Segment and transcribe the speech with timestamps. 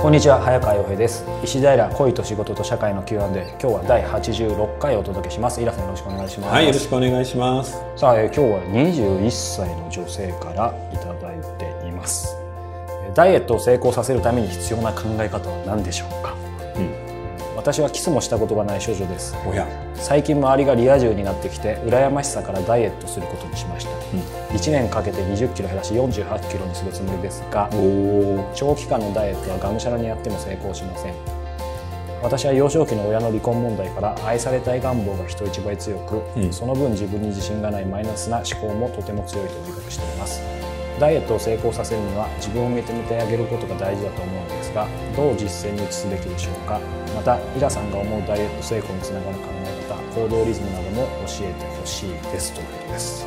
[0.00, 1.24] こんにちは早川洋平です。
[1.42, 5.60] 石平恋と仕事と社会の Q&A 今日は第86回お届けします。
[5.60, 6.52] イラさんよろしくお願いします。
[6.52, 7.82] はい、よろしくお願いします。
[7.96, 12.36] さあ、えー今日は21歳の女性からいただいています。
[13.08, 16.36] えーダイエットを成功させるために必要な考え方は何でしょうか、
[17.68, 19.36] 私はキスもしたことがない少女です。
[19.46, 23.90] おや、最近周りがリア充になってきて羨ましさからダイエットすることにしました、
[24.54, 27.68] 1年かけて2 0キロ減らし4 8キロにするつもりですが
[28.54, 31.14] 長期間のダイエットはがむしゃらにやっても成功しません。
[32.22, 36.52] 私は幼少期の親の離婚問題から愛されたい願望が人一倍強く、うん。
[36.52, 40.40] その分自分に自信がないマイナスな思考もとても強いと自覚しています
[40.98, 46.80] ダイエットを成功させるには自分を認めてあげることが大事だと思うのですがどう実践に移すべきでしょうか？
[47.14, 53.26] またイラさんが思うダイエット成功につながる考え方行動リズムなども教えてほしいですということです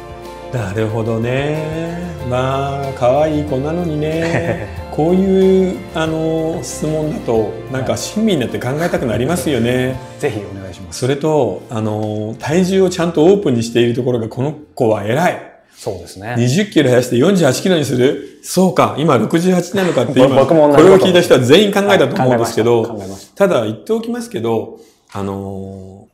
[0.52, 2.12] なるほどね。
[2.30, 4.68] まあ、可愛い子なのにね。
[4.92, 9.96] こういうあの質問だとなんか親身になって考えたくなりますよね。
[10.20, 15.51] ぜひお願いしますそれとあの体重をちゃんとオープンにしているところがこの子は偉い。
[15.82, 16.36] そうですね。
[16.38, 18.40] 20キロ減らして48キロにする？
[18.44, 23.48] そうか、今68なのかって今、これを聞いた人は全員考えたと思うんですけど、はいた。
[23.48, 24.80] ただ言っておきますけど、
[25.12, 26.12] あのー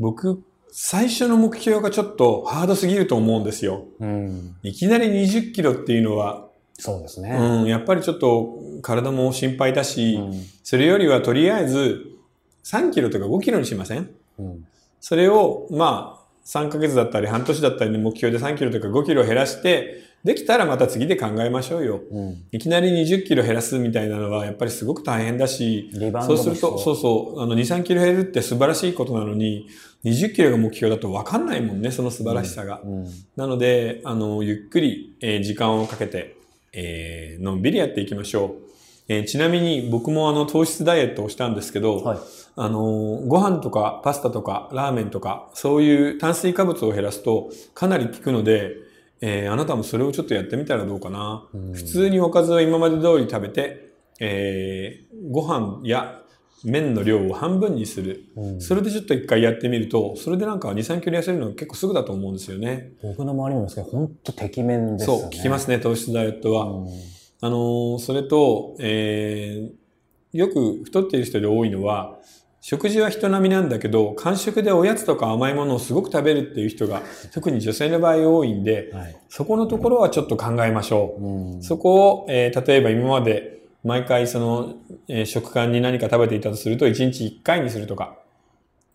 [0.00, 3.84] 僕、最初の目標がちょっとハードすぎると思うんですよ。
[4.00, 4.56] うん。
[4.64, 10.44] いきなり20キロっていうのは、そうですね、うん、やっぱりちょっと体も心配だし、うん。
[10.64, 12.04] それよりはとりあえず
[12.64, 14.10] 3キロとか5キロにしません？
[14.40, 14.66] うん。
[15.00, 22.00] それを、まあ、3ヶ月だったり半年だったりの目標で3キロとか5キロ減らして、できたらまた次で考えましょうよ。
[22.10, 25.90] うんいきなり20キロ減らすみたいなのはやっぱりすごく大変だし、
[26.26, 29.68] そうすると、そうそうあの、2、3キロ減るって素晴らしいことなのに、
[30.04, 32.80] 20キロが目標だと分かんないもんね、その素晴らしさが。
[32.84, 36.36] うんなので、あの、ゆっくり、えー時間をかけて、
[36.72, 38.72] えーのんびりやっていきましょう。
[39.12, 42.18] えーちなみに僕もあの、糖質ダイエットをしたんですけど、はい
[42.56, 48.72] あのーご飯とかパスタとかラーメンとか、そういう炭水化物を減らすとかなり効くので、
[49.20, 51.46] えーあなたもそれをちょっとやってみたらどうかな。
[51.54, 56.18] うん普通におかずを今まで通り食べて、えーご飯や
[56.64, 58.24] 麺の量を半分にする。
[58.36, 62.92] うんそれでちょっと一回やってみると、それでなんか2、3キロ痩せるのは結構すぐだと思うんですよね。
[63.02, 66.66] 僕の周りもですけど本当てきめんですよねそう、聞きますね、糖質ダイエットは。
[66.66, 66.86] うん
[67.42, 69.82] あのーそれと、えー
[70.32, 72.16] よく太っている人で多いのは、
[72.62, 77.02] 食事は人並みなんだけど、間食でおやつとか甘いものをすごく食べるっていう人が、
[77.34, 79.16] 特に女性の場合多いんで、はい。
[79.28, 81.22] そこのところはちょっと考えましょう。
[81.22, 81.62] うん。
[81.62, 84.74] そこを、えー例えば今まで毎回その、
[85.08, 88.16] えー食間に何か食べていたとすると、1日1回にするとか、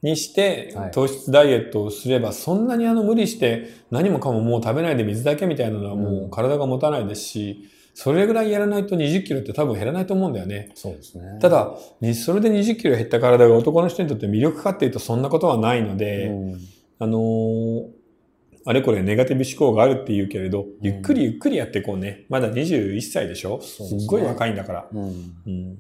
[0.02, 7.70] にしてはい、糖質ダイエットをすれば、そんなにあの無理して何もかももう食べないで水だけみたいなのはもう体が持たないですし、
[8.00, 10.70] それぐらいやらないと20キロって多分減らないと思うんだよね。
[10.76, 16.60] そうですねただ、にそれで20キロ減った体が男の人にとって魅力かっていうとそんなことはないので、うん
[17.00, 17.88] あのー
[18.70, 22.26] あれこれネガティブ思考があるって言うけれど、ゆっくりゆっくりやっていこうね。
[22.28, 23.62] まだ21歳でしょ？
[23.62, 24.88] すっごい若いんだから。
[24.92, 25.08] うんう
[25.50, 25.78] ん。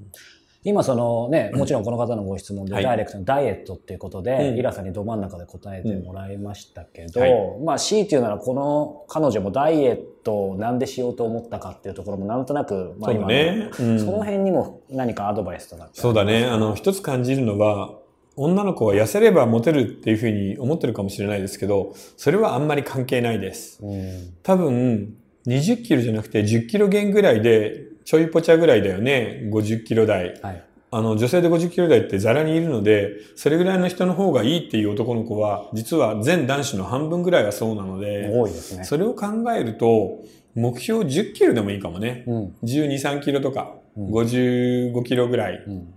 [0.63, 2.83] 今そのね、もちろんこの方のご質問ではい。
[2.83, 4.57] ダイレクトのダイエットっていうことで、うん。
[4.57, 7.27] イラさんにど真ん中で答えてもらいましたけど、うん。
[7.27, 7.59] はい。
[7.65, 13.69] まあ強いて言うならこの彼女もダイエットをなんでしようと思ったかっていうところもなんとなく、まあそうだね。
[13.79, 13.99] うん。
[13.99, 16.45] その辺にも何かアドバイスとなってそうだね。
[16.45, 17.99] あの、一つ感じるのは、
[18.35, 23.79] 女の子は痩せればモテるっていうふうに思ってるかもしれないですけど、それはあんまり関係ないです。
[23.81, 24.33] うん。
[24.43, 25.15] 多分、
[25.47, 29.41] 20キロじゃなくて10キロ減ぐらいで、ちょいぽちゃぐらいだよね。
[29.51, 30.39] 50キロ台。
[30.41, 30.63] はい。
[30.91, 38.85] あの、女性で50キロ台ってザラにいるので、それぐらいの人の方がいいっていう男の子は、実は全男子の半分ぐらいはそうなので、多いですね。
[38.85, 40.23] それを考えると、
[40.55, 42.23] 目標10キロでもいいかもね。
[42.27, 42.55] うん。
[42.63, 45.61] 12、3キロとか、うん55キロぐらい。
[45.67, 45.93] うん。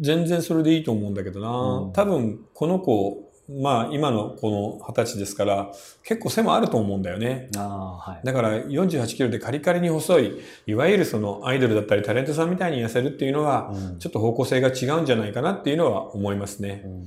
[0.00, 1.48] 全然それでいいと思うんだけどな。
[1.86, 5.72] うん多分、この子、まあ、今のこの20歳ですから、
[6.04, 7.48] 結構背もあると思うんだよね。
[7.56, 8.26] はい。
[8.26, 16.82] だから48キロでカリカリに細い、いわゆるそのアイドルだったりタレントさんみたいに痩せるっていうのは、うんちょっと方向性が違うんじゃないかなっていうのは思いますね。
[16.84, 17.06] うん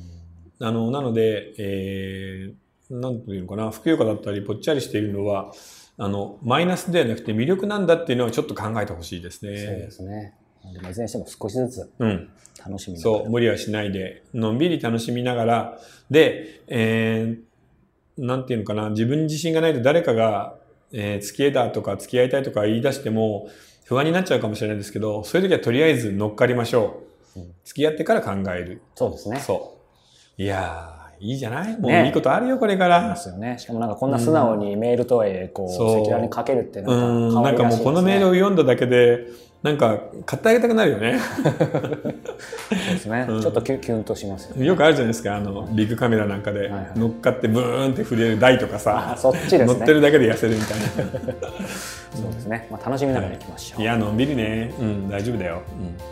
[0.59, 5.51] あの、なので、えー、なんていうのかな、ふくよかだったりぽっちゃりしているのは、
[5.97, 9.91] あの、マイナスではなくて魅力なんだっていうのはちょっと考えてほしいですそうでね。
[9.91, 10.33] すね。
[10.71, 12.29] でもいずれにしても少しずつうん。
[12.65, 15.79] 楽しみながらそう、無理はしないで、のんびり楽しみながら、
[16.09, 20.55] で、えー、なんていうのかな、自分に自信がないと誰かが、
[20.93, 23.49] えー付き合いだとか付き合いたいとか言い出しても
[23.85, 27.01] 不安になっちゃうかもしれないですけど、そういう時はとりあえず乗っかりましょ
[27.35, 27.39] う。
[27.39, 28.81] うん付き合ってから考える。
[28.95, 29.39] そうですね。
[29.39, 29.77] そ
[30.37, 30.41] う。
[30.41, 31.73] いやー、いいじゃない？
[31.79, 33.15] もうねいいことあるよ、これかでら。
[33.15, 33.57] すよね。
[33.57, 37.65] しかもなんかこんな素直にメールとはいえ、こう、そう赤裸々に書けるってうなんん、か可愛らしいですね。
[37.65, 39.25] なんかもうこのメールを読んだだけで、
[39.63, 41.17] なんか買ってあげたくなるよね。
[41.19, 43.41] そうですね、うん。
[43.41, 44.65] ちょっとキュキュンとしますよね。
[44.65, 46.91] よくあるじゃないですかあのビッグカメラなんかではいはい。
[46.97, 50.85] 乗っかってブーンって触れる台とかあさ、そっちです乗ねってるだけで痩せるみたいな。
[52.13, 53.37] そうですね、まあ、楽しみながらい。
[53.37, 54.73] きましょう、いやのんびりね。
[54.79, 55.61] うん大丈夫だよ、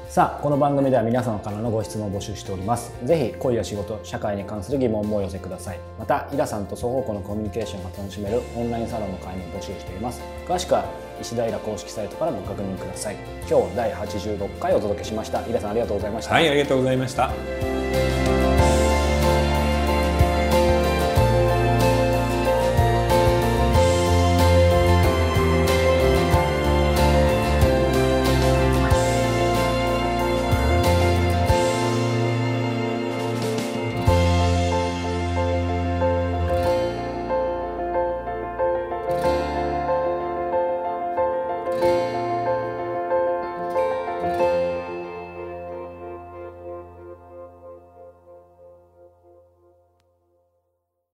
[0.07, 2.94] さあこの番組では皆様からのご質問を募集しております。
[3.03, 5.80] ぜひ恋や仕事社会に関する疑問もお寄せください。
[6.00, 10.21] またイラさんと双方向のコミュニケーションが楽しめるオンラインサロンの会も募集しています。
[10.48, 10.86] 詳しくは
[11.22, 13.16] 石平公式サイトからご確認ください。
[13.50, 15.46] 今日第86回お届けしました。
[15.48, 17.81] イラさんありがとうございました、はいありがとうございました。